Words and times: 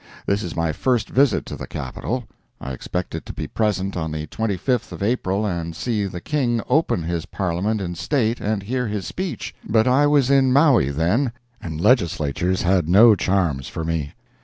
This 0.25 0.41
is 0.41 0.55
my 0.55 0.71
first 0.73 1.09
visit 1.11 1.45
to 1.45 1.55
the 1.55 1.67
Capitol. 1.67 2.25
I 2.59 2.71
expected 2.71 3.23
to 3.27 3.33
be 3.33 3.45
present 3.45 3.95
on 3.95 4.11
the 4.11 4.25
25th 4.25 4.91
of 4.91 5.03
April 5.03 5.45
and 5.45 5.75
see 5.75 6.07
the 6.07 6.19
King 6.19 6.59
open 6.67 7.03
his 7.03 7.27
Parliament 7.27 7.79
in 7.79 7.93
state 7.93 8.39
and 8.41 8.63
hear 8.63 8.87
his 8.87 9.05
speech, 9.05 9.53
but 9.63 9.87
I 9.87 10.07
was 10.07 10.31
in 10.31 10.51
Maui 10.51 10.89
then 10.89 11.33
and 11.61 11.79
Legislatures 11.79 12.63
had 12.63 12.89
no 12.89 13.13
charms 13.15 13.67
for 13.67 13.83
me. 13.83 14.13